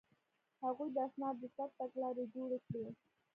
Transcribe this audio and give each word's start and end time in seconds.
هغوی 0.63 0.89
د 0.93 0.97
اسنادو 1.07 1.39
د 1.49 1.51
ثبت 1.55 1.73
تګلارې 1.79 2.23
جوړې 2.35 2.59
کړې. 2.67 2.85